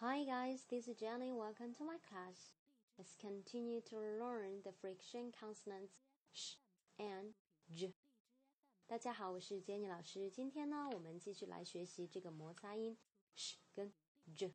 [0.00, 1.32] Hi guys, this is Jenny.
[1.32, 2.52] Welcome to my class.
[2.98, 6.02] Let's continue to learn the friction consonants
[6.34, 6.56] sh
[6.98, 7.32] and
[7.74, 7.94] j.
[8.86, 10.28] 大家好，我是 Jenny 老师。
[10.28, 12.98] 今天呢，我们继续来学习这个摩擦音
[13.38, 13.90] sh 跟
[14.36, 14.52] j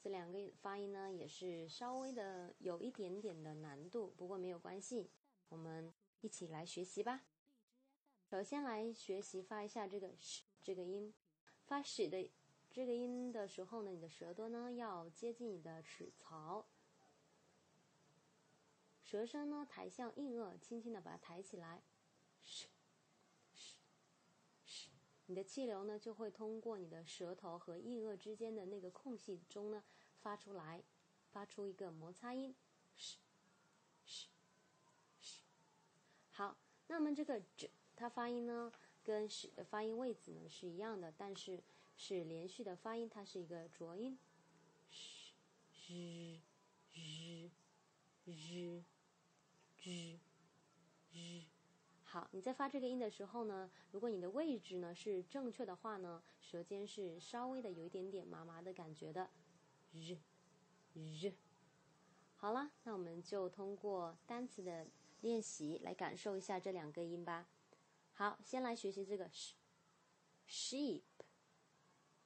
[0.00, 5.08] 这两个发音呢，也是稍微的有一点点的难度，不过没有关系，
[5.50, 7.22] 我们一起来学习吧。
[8.28, 11.14] 首先来学习发一下这个 sh 这个音，
[11.64, 12.28] 发 sh 的
[12.70, 16.64] 这个音的时候呢，你的舌头呢要接近你的齿槽，
[19.02, 21.82] 舌身呢抬向硬腭，轻轻的把它抬起来
[22.44, 22.66] ，sh
[23.56, 23.74] sh
[24.64, 24.86] sh，
[25.26, 29.82] 你的气流呢就会通过你的舌头和硬腭之间的那个空隙中呢
[30.20, 30.84] 发出来，
[31.32, 32.54] 发出一个摩擦音
[32.96, 33.16] ，sh
[34.06, 34.26] sh
[35.20, 35.40] sh。
[36.30, 37.68] 好，那么这个 j。
[37.96, 41.62] 它发音呢，跟使的发音位置呢是一样的，但是
[42.02, 44.18] 是连续的发音，它是一个浊音。
[44.90, 45.34] sh
[45.86, 46.40] z
[46.94, 47.50] z
[48.24, 48.84] z
[49.76, 50.20] z
[51.12, 51.44] z。
[52.04, 59.28] 好，你在发这个音的时候呢，如果你的位置呢是正确的话呢，舌尖是稍微的有一点点麻麻的感觉的。
[59.92, 60.18] z
[60.94, 61.34] z。
[62.36, 64.86] 好了，那我们就通过单词的
[65.20, 67.46] 练习来感受一下这两个音吧。
[68.14, 69.30] 好，先来学习这个
[70.46, 71.02] she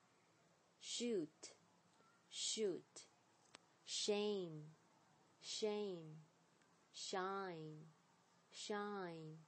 [0.80, 1.54] shoot,
[2.30, 3.08] shoot,
[3.86, 4.76] shame,
[5.42, 6.24] shame,
[6.94, 7.92] shine,
[8.52, 9.40] shine。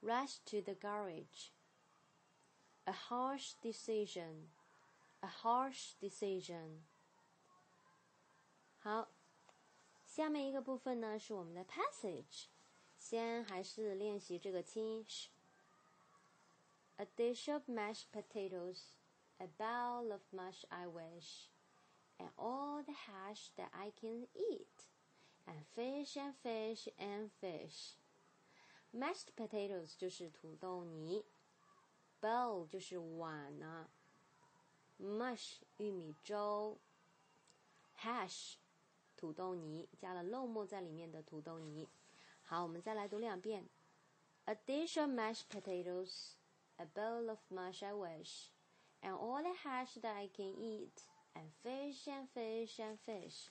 [0.00, 1.52] Rush to the garage.
[2.86, 4.50] A harsh decision.
[5.20, 6.82] A harsh decision.
[8.78, 9.08] 好，
[10.06, 12.46] 下面一个部分呢是我们的 passage。
[12.98, 15.06] 先还是练习这个轻音。
[16.96, 18.96] A dish of mashed potatoes,
[19.38, 21.48] a bowl of mush I wish,
[22.18, 24.86] and all the hash that I can eat
[25.46, 27.94] and fish and fish and fish.
[28.92, 31.24] Mashed potatoes 就是土豆泥
[32.21, 33.89] ，bowl 就是碗呐、啊、
[34.99, 36.79] ，mush 玉米粥
[37.99, 38.55] ，hash
[39.15, 41.89] 土豆泥加了肉末在里面的土豆泥。
[42.43, 43.67] 好，我们再来读两遍。
[44.45, 46.35] A dish of mashed potatoes,
[46.77, 48.51] a bowl of mush I wish,
[49.01, 51.03] and all the hash that I can eat,
[51.33, 53.47] and fish and fish and fish.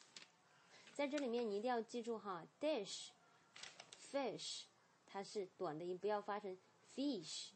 [0.95, 4.63] 在这里面你一定要记住哈，dish，fish，
[5.05, 6.57] 它是短的音，不要发成
[6.95, 7.51] fish。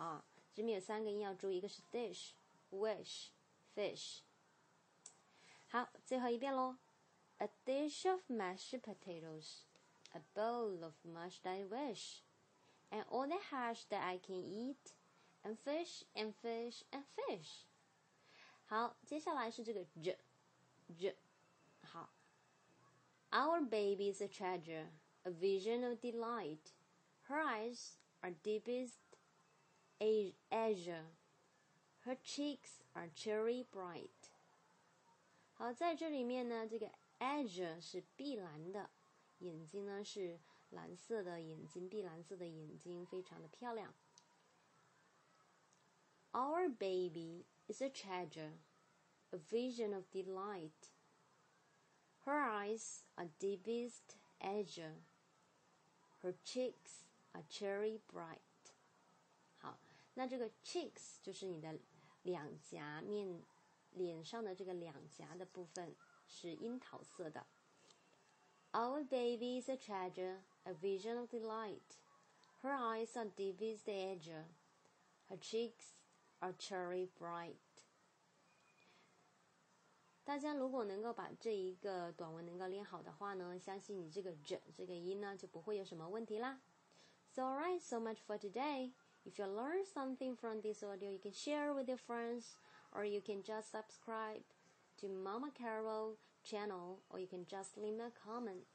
[0.00, 0.24] 好，
[0.54, 4.20] 这里面有三个音要注意，一个是 dish，wish，fish。
[5.68, 6.76] 好，最后一遍喽。
[7.38, 9.64] A dish of mashed potatoes,
[10.12, 12.22] a bowl of mashed I wish,
[12.90, 14.94] and all the hash that I can eat,
[15.42, 17.66] and fish and fish and fish。
[18.66, 21.18] 好，接下来是这个 j，j，
[21.82, 22.10] 好。
[23.30, 24.88] Our baby is a treasure,
[25.24, 26.72] a vision of delight.
[27.28, 28.94] Her eyes are deepest
[30.50, 31.06] azure.
[32.04, 34.30] Her cheeks are cherry bright。
[35.54, 38.90] 好，在这里面呢，这个 azure 是碧蓝的，
[39.38, 40.38] 眼睛呢是
[40.70, 43.94] 蓝色的眼睛，碧蓝色的眼睛，非常的漂亮。
[46.32, 48.58] Our baby is a treasure,
[49.30, 50.90] a vision of delight.
[52.24, 54.96] Her eyes are deepest azure.
[56.22, 58.40] Her cheeks are cherry bright.
[60.13, 61.79] 那这个 cheeks 就是你的
[62.23, 63.41] 两颊面
[63.91, 65.95] 脸上的这个两颊的部分
[66.27, 67.45] 是樱桃色的。
[68.73, 71.97] Our baby is a treasure, a vision of delight.
[72.61, 74.45] Her eyes are deepest azure.
[75.29, 75.95] Her cheeks
[76.39, 77.55] are cherry bright.
[80.23, 86.61] 大家如果能够把这一个短文能够练好的话呢，相信你这个 j 这个音呢就不会有什么问题啦。
[87.33, 88.91] So alright, so much for today.
[89.25, 92.55] If you learn something from this audio, you can share with your friends,
[92.91, 94.41] or you can just subscribe
[94.99, 98.65] to Mama Carol channel, or you can just leave a comment.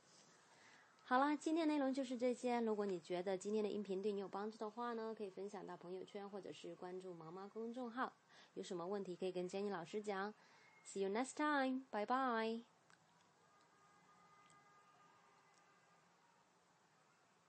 [1.08, 2.60] 好啦，今天内容就是这些。
[2.60, 8.12] 如果你觉得今天的音频对你有帮助的话呢，可以分享到朋友圈，或者是关注毛妈公众号。
[8.54, 10.34] 有什么问题可以跟 Jenny 老师讲。
[10.84, 11.86] See you next time.
[11.90, 12.75] Bye bye.